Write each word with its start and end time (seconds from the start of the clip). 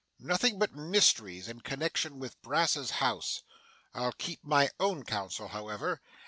Nothing 0.17 0.57
but 0.57 0.73
mysteries 0.73 1.47
in 1.47 1.61
connection 1.61 2.17
with 2.17 2.41
Brass's 2.41 2.89
house. 3.05 3.43
I'll 3.93 4.13
keep 4.13 4.43
my 4.43 4.71
own 4.79 5.03
counsel, 5.03 5.49
however. 5.49 6.01